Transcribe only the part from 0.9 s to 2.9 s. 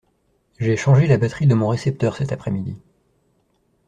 la batterie de mon récepteur cet après-midi.